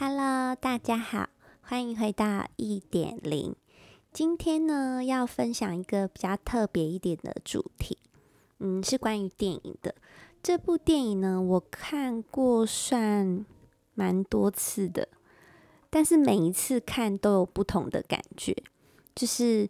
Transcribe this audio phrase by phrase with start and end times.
[0.00, 1.28] Hello，大家好，
[1.60, 3.56] 欢迎回到一点零。
[4.12, 7.98] 今天呢，要分享一个比较特别一点的主题，
[8.60, 9.96] 嗯，是关于电影的。
[10.40, 13.44] 这部电影呢，我看过算
[13.94, 15.08] 蛮多次的，
[15.90, 18.56] 但是每一次看都有不同的感觉，
[19.16, 19.68] 就是。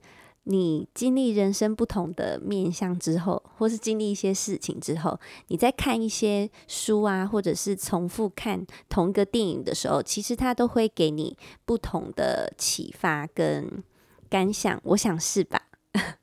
[0.51, 13.85] 你经历人生不同的面向之后，或是经历一些事情之后，你在看一些书啊，或者是重复看同一个电影的时候，其实它都会给你不同的启发跟
[14.31, 14.81] 感想。
[14.85, 15.65] 我想是吧？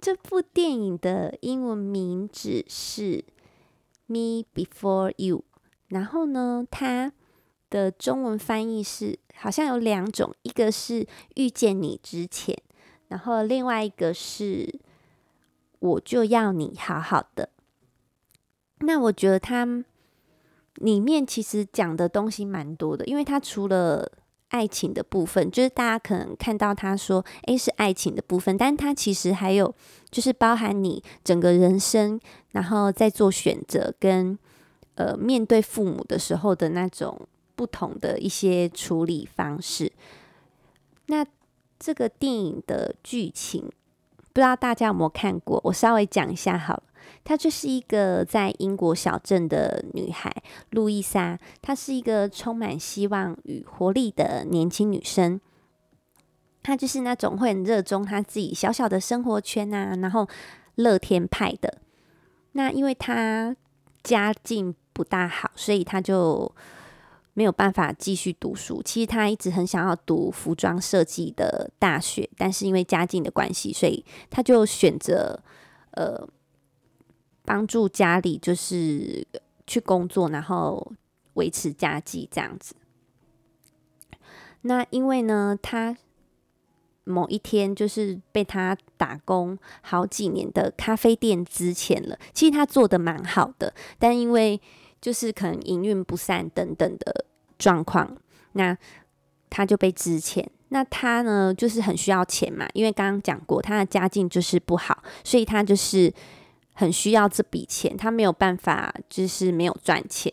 [0.00, 3.18] 这部电影的英文名字是
[4.06, 5.38] 《Me Before You》，
[5.86, 7.12] 然后呢，它
[7.70, 12.60] 的中文翻译是好像有两种，一个是遇见你之前。
[13.12, 14.80] 然后另外一个是，
[15.80, 17.50] 我就要你好好的。
[18.78, 19.84] 那我觉得它
[20.76, 24.10] 里面其实讲的东西蛮多的，因为它除了
[24.48, 29.74] 爱情的部分，就是大家可能看到他说，诶，是爱情的部分，但它其实还有
[30.10, 32.18] 就是包含你整个人生，
[32.52, 34.38] 然后在做选择跟
[34.94, 39.92] 呃面对父母的时候的那种不同的一些处理方式。
[41.08, 41.22] 那
[41.84, 43.68] 这个电影的剧情，
[44.32, 45.60] 不知道大家有没有看过？
[45.64, 46.84] 我稍微讲一下好了。
[47.24, 50.32] 她就是一个在英国小镇的女孩，
[50.70, 51.36] 路易莎。
[51.60, 55.40] 她是一个充满希望与活力的年轻女生。
[56.62, 60.28] 她就是那种会很热衷她自己小小的生活圈啊，然后
[60.76, 61.78] 乐天派的。
[62.52, 63.56] 那因为她
[64.04, 66.54] 家境不大好，所以她就。
[67.34, 68.82] 没有办法继续读书。
[68.82, 75.42] 其实他一直很想要读服装设计的大学，但是因为家境的关系，所以他就选择
[75.92, 76.28] 呃
[77.44, 79.26] 帮助家里，就是
[79.66, 80.92] 去工作，然后
[81.34, 82.74] 维持家计这样子。
[84.62, 85.96] 那因为呢，他
[87.04, 92.16] 某一天就是被他打工好几年的咖啡店资遣了。
[92.32, 94.60] 其实他做的蛮好的，但因为
[95.02, 97.26] 就是可能营运不善等等的
[97.58, 98.16] 状况，
[98.52, 98.74] 那
[99.50, 100.46] 他就被支遣。
[100.68, 106.10] 那他呢，就是很需要钱嘛，因为刚刚讲过，他的家境就是不好，所以他就是
[106.72, 110.32] 很需要这笔钱，他没有办法，就是没有赚钱。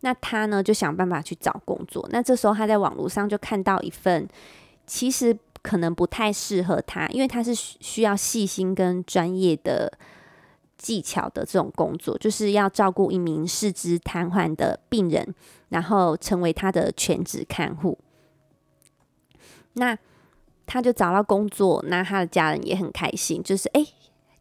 [0.00, 2.08] 那他呢，就想办法去找工作。
[2.10, 4.26] 那这时候他在网络上就看到一份，
[4.86, 9.92] 其实可能不太适合他，因为他是需要细心跟专业的。
[10.78, 15.34] 技巧的这种工作，就是要照顾一名四肢瘫痪的病人，
[15.68, 17.98] 然后成为他的全职看护。
[19.74, 19.98] 那
[20.64, 23.86] 他就找到工作，那他的家人也很开心，就是诶，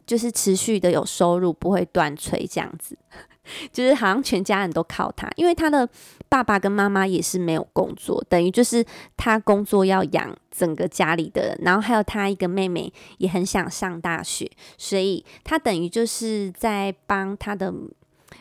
[0.07, 2.97] 就是持续的有收入，不会断炊这样子。
[3.71, 5.87] 就是好像全家人都靠他，因为他的
[6.27, 8.85] 爸爸跟妈妈也是没有工作，等于就是
[9.15, 17.73] 他工作要养整个家里的人，然后还有他一个妹妹也很想上大学，所以他等于就是在帮他的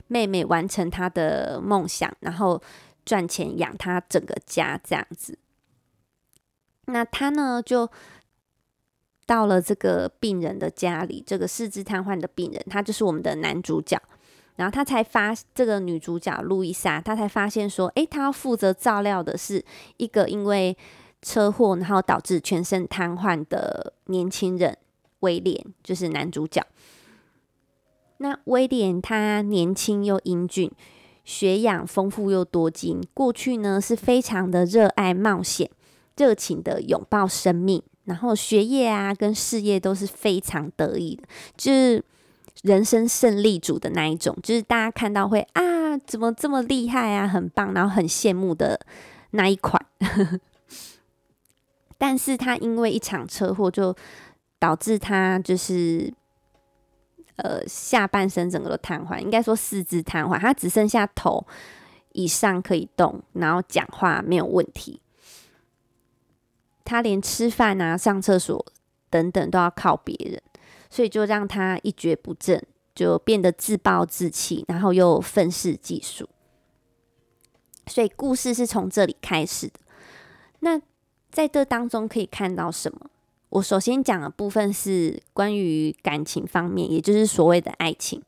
[0.09, 2.61] 妹妹完成他的梦想，然后
[3.05, 5.39] 赚钱养他整个家这样子。
[6.87, 7.89] 那他呢，就
[9.27, 14.01] 到了这个病人的家里，这个四肢瘫痪的病人，他就是我们的男主角。
[14.55, 19.63] 然后他才发这个女主角路易莎，她才发现说，诶，她要负责照料的是
[19.99, 20.75] 一个因为
[21.21, 24.79] 车祸然后导致全身瘫痪的年轻人
[25.21, 26.65] 威廉，就是男主角。
[28.17, 30.73] 那威廉他年轻又英俊，
[31.23, 35.71] 学养丰富又多金，过去呢是非常的热爱冒险，
[36.17, 41.23] 热情的拥抱生命，然后学业啊跟事业都是非常得意的，
[41.57, 42.03] 就是。
[42.63, 48.81] 人生胜利组的那一种，就是大家看到会啊，怎么这么厉害啊，很棒，然后很羡慕的
[49.33, 49.81] 那一款。
[51.99, 53.95] 但是他因为一场车祸，就
[54.59, 56.13] 导致他就是
[57.37, 61.47] 呃下半身整个都瘫痪，应该说四肢瘫痪，他只剩下头
[62.15, 64.99] 以上可以动，然后讲话没有问题。
[66.87, 68.65] 他连吃饭啊、上厕所
[69.11, 70.41] 等等都要靠别人。
[70.89, 72.63] 所以就让他一蹶不振，
[72.95, 76.29] 就变得自暴自弃，然后又愤世嫉俗。
[77.89, 79.81] 所以故事是从这里开始的。
[80.61, 80.81] 那
[81.31, 83.11] 在这当中可以看到什么？
[83.51, 88.23] 我首先讲的部分是关于感情方面，也就是所谓的爱情。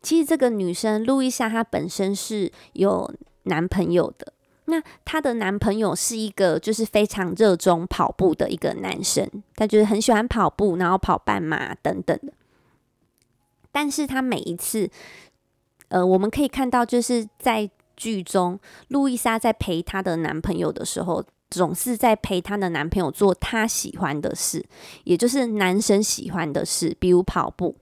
[0.00, 3.12] 其实这个女生路易莎她本身是有
[3.42, 4.32] 男朋友的。
[4.70, 9.26] 那她的男朋友是一个就是非常热衷跑步的一个男生，
[9.56, 12.32] 他就是很喜欢跑步，然后跑半马等等的。
[13.72, 14.90] 但是他每一次，
[15.88, 24.64] 呃，我们可以看到就是在剧中，路易莎在陪她的男朋友的时候，总是在陪她的男朋友做她喜欢的事，
[25.04, 27.76] 也就是男生喜欢的事，比如跑步。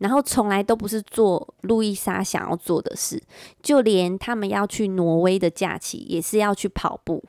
[0.00, 3.22] 然后从来都不是做路易莎想要做的事，
[3.62, 7.22] 就连他们要去挪威的假期，也是要去跑步。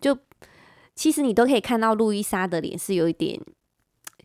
[0.00, 0.18] 就
[0.94, 3.40] 其实你都可以看到路易莎的脸是有一点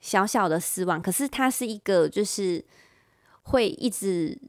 [0.01, 2.65] 小小的失望，可是她是一个就是
[3.43, 4.39] 会一直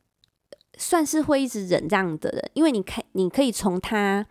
[0.78, 4.26] 算是会一直忍让的人，因为你看你可以从她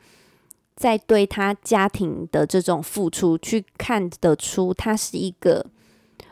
[0.76, 5.68] 在对她家庭的这种付出去看得出，她是一个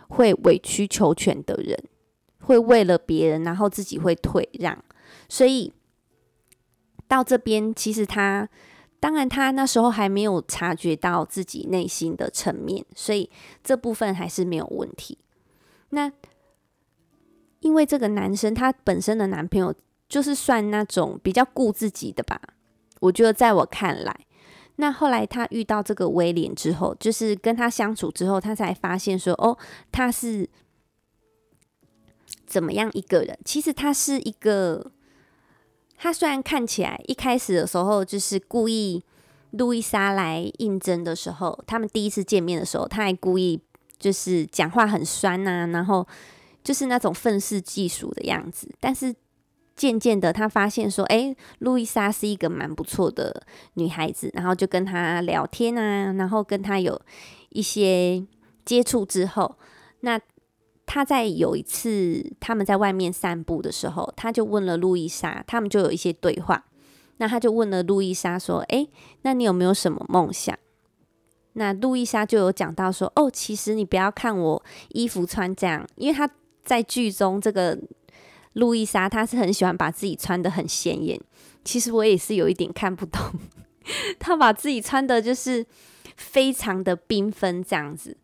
[0.07, 1.77] 会委曲求全的人。
[2.41, 4.83] 会为了别人，然后自己会退让，
[5.29, 5.71] 所以
[7.07, 8.49] 到这边，其实他
[8.99, 13.29] 当然他那时候还没有察觉到自己内心的层面，所以
[13.63, 15.17] 这部分还是没有问题。
[15.89, 16.11] 那
[17.59, 19.73] 因为这个男生他本身的男朋友
[20.09, 22.41] 就是算那种比较顾自己的吧，
[23.01, 24.25] 我觉得在我看来，
[24.77, 29.57] 那后来他遇到这个威廉之后，就是跟他相处之后，他才发现说，哦，
[29.91, 30.49] 他是。
[32.51, 33.39] 怎么样一个人？
[33.45, 34.91] 其实他是一个，
[35.95, 39.01] 他虽然看起来一开始的时候就是故意，
[39.51, 43.57] 路易莎来应征的时候，他们第一次见面的时候，他还故意
[43.97, 46.05] 就是讲话很酸啊，然后
[46.61, 48.69] 就是那种愤世嫉俗的样子。
[48.81, 49.15] 但是
[49.77, 57.01] 渐渐的，他发现说，哎，路易莎是一个蛮不错的女孩子，然后就跟他聊天啊，然后跟他有
[57.51, 58.21] 一些
[58.65, 59.55] 接触之后，
[60.01, 60.19] 那。
[60.93, 66.65] 他在有一次他们在外面散步的时候，他就问了路易莎，他们就有一些对话。
[67.15, 68.89] 那他就问了路易莎说：“诶，
[69.21, 70.53] 那你有没有什么梦想？”
[71.55, 76.29] 那路易莎就有讲到说：“哦，其实你不要看我衣服穿这样，因为他
[76.65, 77.79] 在剧中这个
[78.51, 81.17] 路易莎，她是很喜欢把自己穿得很鲜艳。
[81.63, 83.21] 其实我也是有一点看不懂，
[84.19, 85.65] 她把自己穿得就是
[86.17, 88.17] 非常的缤纷这样子。”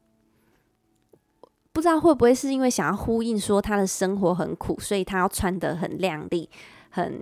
[1.78, 6.50] 不知道会不会是因为想要呼应说他的生活很苦，所以他要穿得很亮丽、
[6.90, 7.22] 很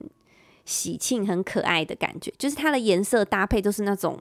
[0.63, 2.33] 喜庆、很可爱的感觉。
[2.37, 4.17] 就是它的颜色搭配都是那种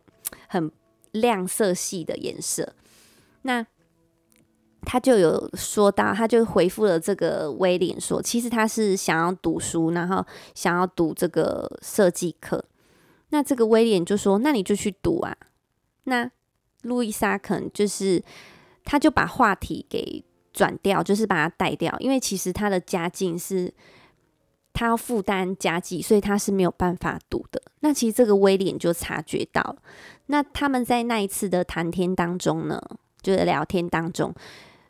[0.48, 0.68] 很
[1.12, 2.74] 亮色系的颜色。
[3.42, 3.64] 那
[4.82, 12.64] 他就有说到，他就回复了这个威廉说，其实他是想要读书，然后想要读这个设计课。
[13.28, 15.36] 那这个威廉就说：“那你就去读啊。”
[16.10, 16.28] 那
[16.82, 18.20] 路易莎可能就是。
[18.84, 20.22] 他就把话题给
[20.52, 23.72] 转掉，就是把他带掉，因为其实他的家境是，
[24.72, 27.60] 他要负担家计，所以他是没有办法读的。
[27.80, 29.76] 那其实这个威廉就察觉到了。
[30.26, 32.80] 那他们在那一次的谈天当中呢，
[33.20, 34.34] 就是聊天当中，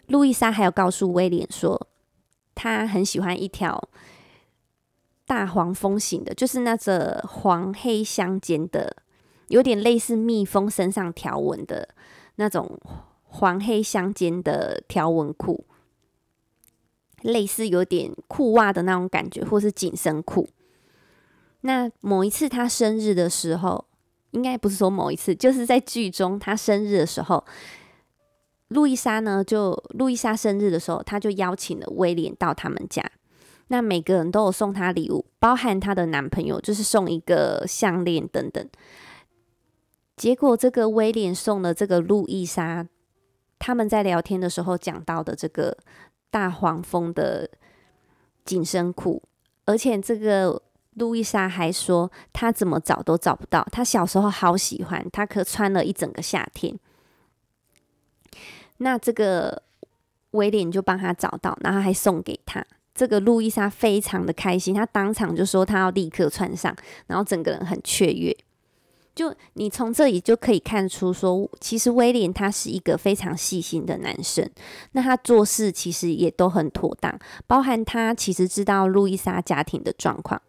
[0.08, 1.86] 路易莎还有告诉威廉说，
[2.54, 3.88] 他很喜欢一条
[5.24, 8.96] 大黄蜂型的，就是那个黄黑相间的，
[9.48, 11.88] 有点类似蜜蜂身上条纹的
[12.34, 12.78] 那种。
[13.36, 15.64] 黄黑相间的条纹裤，
[17.22, 20.48] 类似有点裤袜的那种感觉，或是紧身裤。
[21.62, 23.86] 那某一次他生日的时候，
[24.30, 27.44] 应该不是说某一次，就是在剧中他生日的时候，
[28.68, 33.04] 路易莎呢，就路易莎生日的时候，他就邀请了威廉到他们家。
[33.66, 38.64] 那每个人都有送他礼物，包含她的男朋友，就是送一个项链等等。
[40.16, 42.86] 结果这个威廉送了这个路易莎。
[43.58, 45.76] 他们在聊天的时候讲到的这个
[46.30, 47.48] 大黄蜂的
[48.44, 49.22] 紧身裤，
[49.64, 50.60] 而且这个
[50.94, 56.78] 路易莎还说她怎么找都找不到，她小时候好喜欢，她可穿了一整个夏天。
[58.78, 59.62] 那这个
[60.32, 62.64] 威廉就帮他找到，然后还送给他。
[62.92, 66.74] 这个路易莎非常的开心，她当场就说她要立刻穿上，
[67.06, 68.36] 然后整个人很雀跃。
[69.14, 74.50] 就你从这里就可以看出，说其实威廉他是一个非常细心的男生，
[74.92, 77.16] 那他做事其实也都很妥当，
[77.46, 80.42] 包含他其实知道路易莎家庭的状况。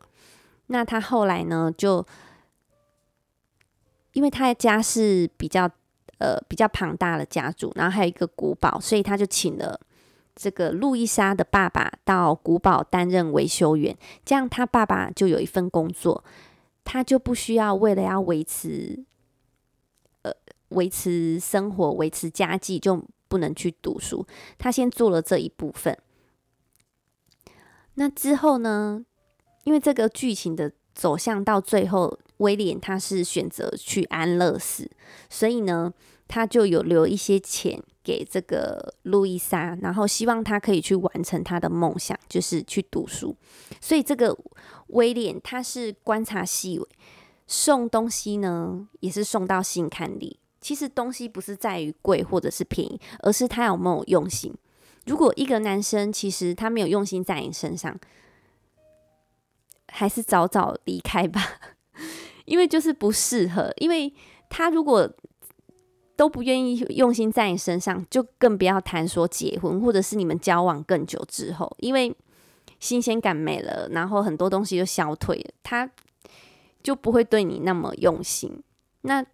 [0.68, 2.04] 那他后来呢，就
[4.14, 5.70] 因为他的家是比较
[6.18, 9.80] 呃比较庞大的家族，然后还有一个古堡，所以他就请了
[10.36, 13.96] 这个路易莎的爸爸到古堡担任维修员，
[14.26, 16.24] 这样他爸爸就有一份工作。
[16.86, 19.04] 他就不需要为了要维持，
[20.22, 20.32] 呃，
[20.70, 24.26] 维持生活、维持家计，就不能去读书。
[24.58, 25.98] 他先做了这一部分。
[27.96, 29.06] 那之后呢？
[29.64, 34.92] 因为这个剧情的走向到最后，威廉他是选择去安乐死，
[35.28, 35.92] 所以呢，
[36.28, 43.36] 他就有留一些钱给这个路易莎，然后希望她可以去完成她的梦想，就是去读书。
[43.82, 44.38] 所以这个
[44.88, 46.88] 威廉他是观察细微，
[47.48, 50.40] 送东西呢也是送到心坎里。
[50.62, 54.54] 其实东西不是在于贵或者是便宜，而是他有没有用心。
[55.06, 58.00] 如果一个男生其实他没有用心在你身上，
[59.88, 61.42] 还是早早离开吧，
[62.46, 63.72] 因为就是不适合。
[63.78, 64.12] 因为
[64.50, 65.12] 他如果
[66.16, 72.16] 都不愿意用心在你身上，就更不要谈说结婚，或者是你们交往更久之后，因为
[72.80, 75.90] 新鲜感没了，然后很多东西就消退了，他
[76.82, 78.62] 就不会对你那么用心。
[79.02, 79.26] 那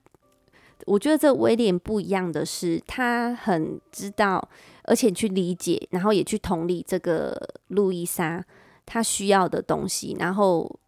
[0.86, 4.50] 我觉得这威廉不一样的是，他很知道，
[4.84, 8.44] 而且去理解，然后也去同理这个路易莎
[8.86, 10.80] 他需要的东西，然后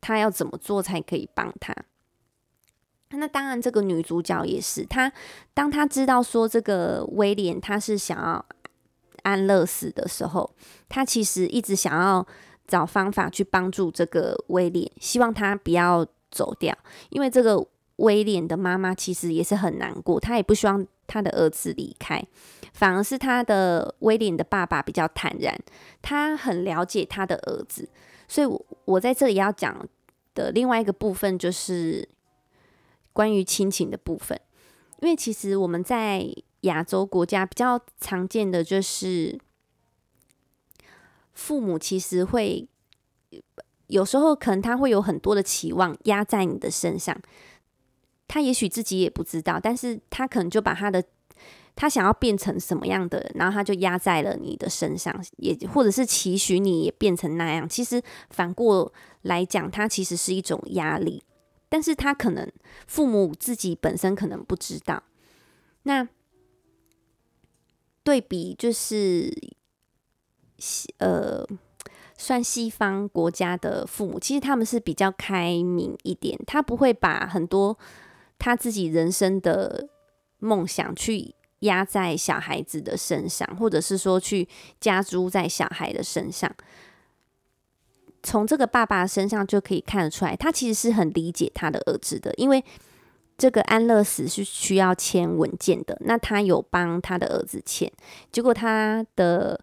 [0.00, 1.72] 他要怎么做才可以帮他。
[3.10, 5.10] 那当然，这个女主角也是她。
[5.54, 8.44] 当她知道说这个威廉他是想要
[9.22, 10.50] 安乐死的时候，
[10.88, 12.26] 她其实一直想要
[12.66, 16.76] 找方法去帮助这个威廉，希望他不要走掉。
[17.08, 22.22] 因为这个威廉的妈妈其实也是很难过，她也不希望他的儿子离开，
[22.74, 25.58] 反而是他的威廉的爸爸比较坦然，
[26.02, 27.88] 他很了解他的儿子。
[28.28, 29.88] 所以我，我我在这里要讲
[30.34, 32.06] 的另外一个部分就是。
[33.18, 34.40] 关于亲情的部分，
[35.00, 36.24] 因为其实我们在
[36.60, 39.36] 亚洲国家比较常见的就是，
[41.32, 42.68] 父母其实会
[43.88, 47.20] 有时候可能他会有很多的期望压在你的身上，
[48.28, 51.02] 他也许自己也不知道，但是他可能就把他的
[51.74, 57.68] 他想要变成什么样的，然后他就压在了你的身上，也或者是期许你也变成那样。
[57.68, 61.24] 其实反过来讲，他其实是一种压力。
[61.68, 62.50] 但是他可能
[62.86, 65.02] 父母自己本身可能不知道，
[65.82, 66.08] 那
[68.02, 69.30] 对比就是
[70.56, 71.46] 西呃，
[72.16, 77.78] 算西方国家的父母，其实他们是比较开明一点，他不会把很多
[78.38, 79.88] 他自己人生的
[80.38, 84.48] 梦想去压在小孩子的身上，或者是说去
[84.80, 86.50] 加诸在小孩的身上。
[88.22, 92.62] 从这个爸爸身上就可以看得出来，他其实是很理解他的儿子的，因为
[93.36, 97.90] 这个安乐死是需要签文件的，那他有帮他的儿子签，
[98.32, 99.60] 结果他的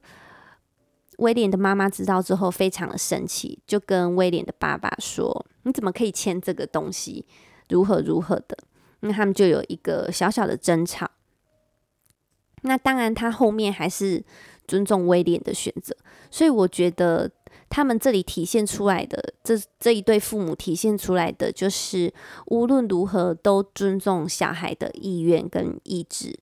[1.18, 7.26] 威廉的妈妈知道之后非常的生气，就跟威廉的爸爸说：“你怎么可以签这个东西？
[7.68, 8.58] 如何如何的？”
[9.02, 11.12] 那他们就有一个小小的争吵。
[12.62, 14.24] 那当然，他后面还是
[14.66, 15.94] 尊重威廉的选择，
[16.32, 17.30] 所以我觉得。
[17.70, 22.14] 他们这里体现出来的，这这一对父母体现出来的，就是
[22.48, 26.38] 无论如何都尊重小孩的意愿跟意志。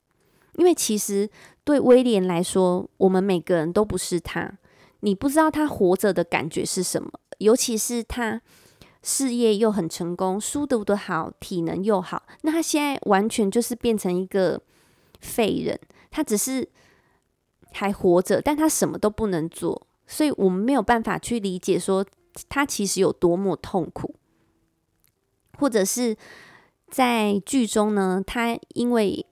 [0.56, 1.28] 因为其实
[1.64, 4.58] 对威廉来说，我们每个人都不是他，
[5.00, 7.10] 你不知道他活着的感觉是什么。
[7.38, 8.40] 尤其是他
[9.02, 14.62] 事业又很成功，书读得好，体能又好，那他现在完全就是变成一个
[15.20, 15.80] 废人。
[16.12, 16.68] 他只是
[17.72, 19.88] 还活着，但他什么都不能做。
[20.06, 22.04] 所以我们没有办法去理解说
[22.48, 24.14] 他其实有多么痛苦，
[25.58, 26.16] 或者是
[26.90, 29.24] 在剧中呢，他因为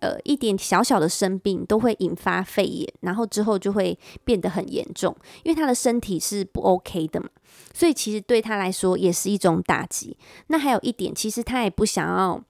[0.00, 7.28] 呃一点小小的生病都会引发肺炎，然后之后就会变得很严重，因为他的身体是不 OK 的嘛，
[7.72, 10.16] 所以其实对他来说也是一种打击。
[10.48, 12.42] 那还有一点，其实他也不想要，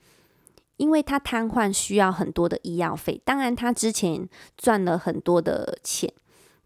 [0.76, 6.12] 因为他瘫痪需要很多的医药费，当然他之前赚了很多的钱。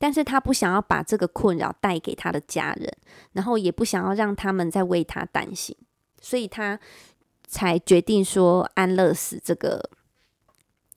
[0.03, 2.91] 但是他不想要把这个困扰带给他的家人，
[3.33, 5.77] 然后也不想要让他们再为他担心，
[6.23, 6.81] 所以他
[7.47, 9.91] 才决定说安乐死这个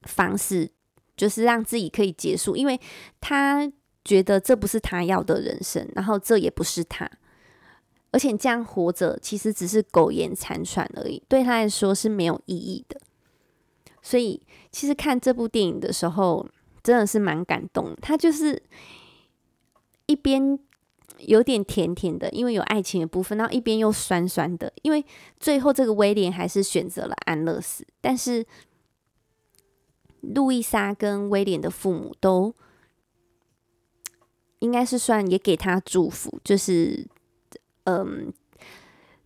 [0.04, 0.72] 方式，
[1.18, 2.80] 就是让自己可以结束，因为
[3.20, 3.70] 他
[4.06, 7.12] 觉得这不是他要的人生，然后这也不是他，
[8.12, 13.02] 而且这样活着其实只是苟延残喘而已，对他来说是没有意义的。
[14.02, 14.42] 所以
[14.72, 16.48] 其实看这部电影的时候。
[16.84, 18.62] 真的是蛮感动，他就是
[20.06, 20.60] 一边
[21.20, 25.06] 有点甜甜的，因为有爱情的部分，然后一边又酸酸的，因为
[25.40, 28.46] 最后这个威廉还是选择了安乐死，但是
[30.20, 32.54] 路易莎跟威廉的父母都
[34.60, 37.08] 应该是算也给他祝福，就是
[37.86, 38.34] 嗯，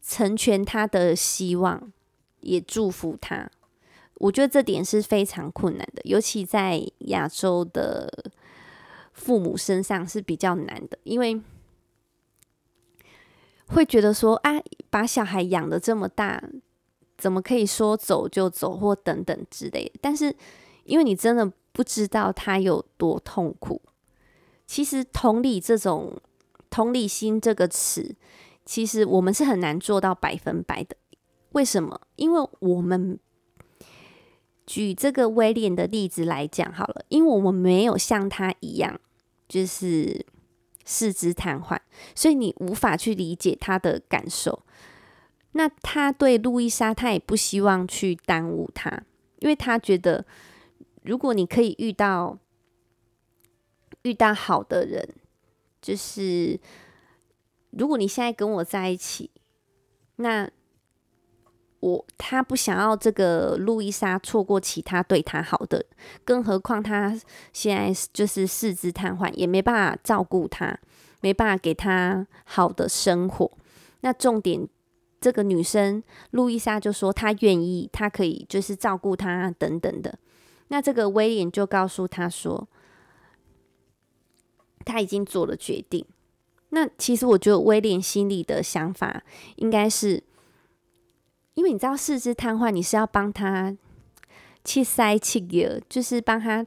[0.01, 1.91] 成全他的希望，
[2.41, 3.49] 也祝福他。
[4.19, 8.31] 我觉得这点是非常困难的，尤其在亚洲的
[9.13, 11.41] 父母身上是比较难的，因为
[13.67, 16.43] 会觉得说啊，把小孩养得这么大，
[17.17, 19.99] 怎么可以说走就走或等等之类的？
[20.01, 20.35] 但是
[20.85, 23.81] 因为你真的不知道他有多痛苦。
[24.65, 26.19] 其实同理这种
[26.69, 28.15] 同理心这个词，
[28.65, 30.95] 其实我们是很难做到百分百的。
[31.51, 32.01] 为什么？
[32.17, 33.17] 因为我们
[34.67, 38.99] 举这个威廉的例子来讲好了，因为我们没有像他一样，
[39.47, 40.25] 就是
[40.83, 41.79] 四肢瘫痪，
[42.13, 44.63] 所以你无法去理解他的感受。
[45.53, 48.91] 那他对路易莎，他也不希望去耽误他，
[49.39, 50.25] 因为他觉得，
[51.03, 52.37] 如果你可以遇到
[54.03, 55.15] 遇到好的人，
[55.81, 56.59] 就是
[57.71, 59.31] 如果你现在跟我在一起，
[60.17, 60.49] 那
[61.79, 65.85] 我他不想要这个路易莎错过其他对他好的，
[66.25, 67.19] 更何况他
[67.53, 70.79] 现在就是四肢瘫痪，也没办法照顾他，
[71.21, 73.51] 没办法给他好的生活。
[74.01, 74.67] 那重点。
[75.19, 80.19] 这个女生路易莎就说她愿意，她可以就是照顾他等等的。
[80.67, 82.67] 那这个威廉就告诉他说，
[84.85, 86.05] 他已经做了决定。
[86.69, 89.23] 那其实我觉得威廉心里的想法
[89.55, 90.21] 应该是，
[91.57, 93.75] 因为你知道四肢瘫痪，你是要帮他
[94.63, 96.63] 去塞气的，就是帮他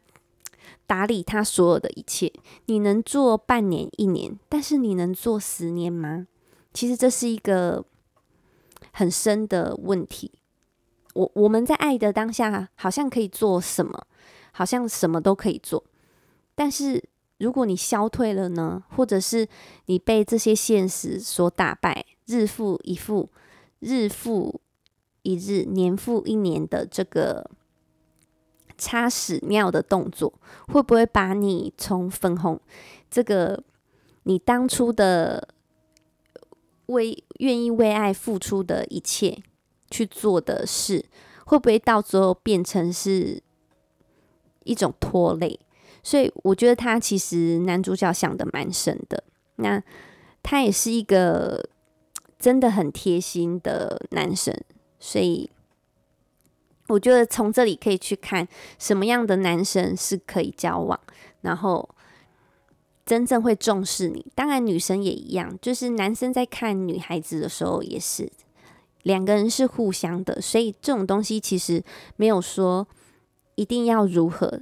[0.87, 2.33] 打理他所有的一切。
[2.67, 6.27] 你能做半年一年，但是你能做十年吗？
[6.75, 7.85] 其实这是一个。
[8.93, 10.33] 很深的问题，
[11.15, 14.07] 我我们在爱的当下，好像可以做什么，
[14.51, 15.85] 好像什么都可以做。
[16.57, 17.03] 但是
[17.39, 18.83] 如果你消退了呢？
[18.97, 19.47] 或者是
[19.87, 23.29] 你被这些现实所打败，日复一复，
[23.79, 24.61] 日复
[25.23, 27.51] 一日，年复一年的这个
[28.79, 30.33] 擦屎尿的动作，
[30.69, 32.61] 会不会把你从粉红
[33.11, 33.63] 这个
[34.25, 35.49] 你当初的？
[36.87, 39.41] 为愿意为爱付出的一切
[39.93, 41.05] 去做的事，
[41.47, 43.41] 会不会到最后变成是
[44.65, 45.61] 一种拖累？
[46.03, 49.23] 所以我觉得他其实男主角想的蛮深的。
[49.55, 49.81] 那
[50.43, 51.65] 他也是一个
[52.41, 54.53] 真的很贴心的男生，
[55.01, 55.51] 所以
[56.87, 58.47] 我觉得从这里可以去看
[58.79, 61.01] 什么样的男生是可以交往，
[61.41, 61.89] 然后。
[63.07, 68.31] 真正会重视你，当然女生也一样，就是男生在看女孩子的时候也是，
[69.03, 71.83] 两个人是互相的，所以这种东西其实
[72.15, 72.87] 没有说
[73.57, 74.61] 一定要如何，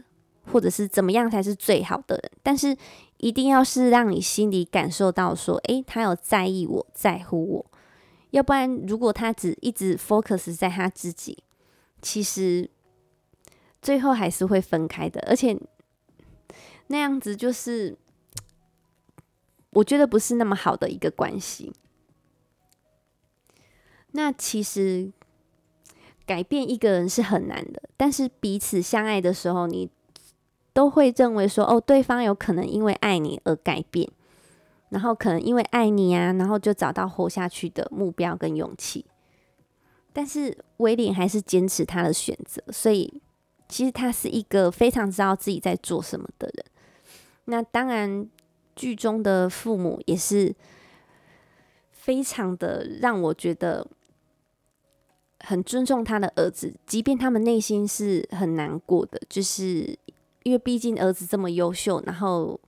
[0.50, 2.74] 或者是怎么样才是最好的人，但是
[3.18, 7.66] 一定要是让你心里感受到说，诶，他有在意我，在乎我，
[8.30, 11.42] 要不然如果他只一直 focus 在他自己，
[12.02, 12.68] 其实
[13.80, 15.58] 最后还是会分开的，而且
[16.88, 17.96] 那样子就是。
[19.72, 21.74] 我觉得不是那么好的一个关系。
[24.12, 25.12] 那其实
[26.24, 29.90] 改变一个人是很难的，但是彼此相爱的时候，你
[30.72, 34.10] 都会认为说，哦，对方有可能因为爱你而改变，
[34.90, 39.04] 然后可能因为爱你啊，然后就找到活下去的目标跟勇气。
[40.12, 43.20] 但是威廉还是坚持他的选择，所以
[43.68, 46.64] 其实他是一个非常知道自己在做什么的人。
[47.44, 48.28] 那当然。
[48.78, 50.54] 剧中的父母也是
[51.90, 53.84] 非常的让我觉得
[55.40, 59.98] 很尊重他的儿子，即便他们内心是很难过的，就是
[60.44, 62.60] 因为毕竟儿子这么优秀，然后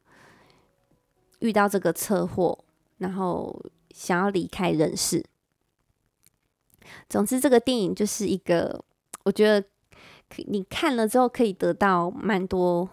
[1.40, 2.59] 遇到这个车祸，
[2.98, 5.24] 然后想要离开人世。
[7.09, 8.83] 总之，这个电影就是一个，
[9.24, 9.66] 我觉得
[10.46, 12.88] 你看了之后可以得到蛮多。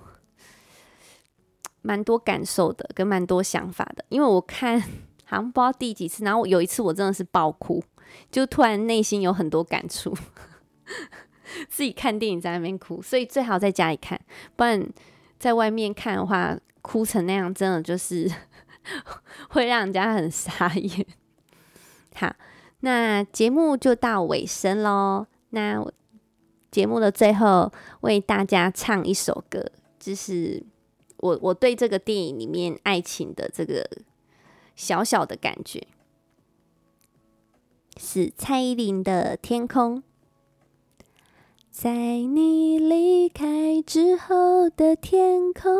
[1.83, 4.77] 蛮多感受的，跟蛮多想法的，因为我看
[5.23, 7.81] 好像不知道第几次，然后有一次我真的是爆哭，
[8.29, 10.13] 就突然内心有很多感触，
[11.69, 14.19] 自己看电影在那边哭，所以最好在家里看，
[14.57, 14.86] 不然
[15.39, 16.57] 在外面看的话，
[16.88, 18.32] 哭成那样，真的就是
[19.52, 21.06] 会让人家很傻眼。
[22.15, 22.34] 好，
[22.80, 25.86] 那节目就到尾声喽，那
[26.71, 27.71] 节目的最后
[28.02, 29.69] 为大家唱一首歌，
[30.00, 30.63] 就是。
[31.19, 33.89] 我我对这个电影里面爱情的这个
[34.76, 35.88] 小小的感觉，
[38.00, 39.97] 是蔡依林的《天空》。
[41.71, 45.71] 在你离开之后的天空，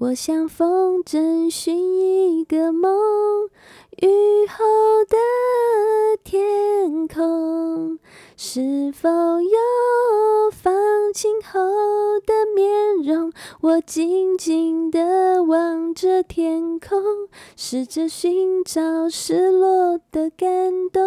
[0.00, 1.76] 我像风筝寻
[2.38, 2.90] 一个梦，
[4.00, 4.64] 雨后
[5.06, 5.18] 的
[6.24, 7.98] 天空。
[8.34, 9.58] 是否有
[10.50, 10.72] 放
[11.12, 11.60] 晴后
[12.24, 13.30] 的面容？
[13.60, 21.02] 我静静地望着天空，试着寻找失落的感动。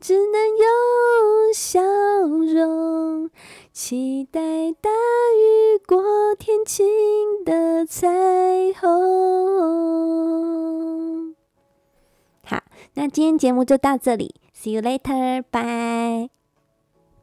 [0.00, 3.30] 只能用笑容
[3.70, 4.40] 期待
[4.80, 6.86] 大雨过天晴
[7.44, 8.08] 的彩
[8.80, 8.88] 虹。
[12.44, 12.62] 好，
[12.94, 16.39] 那今天节目就到这里，See you later，bye。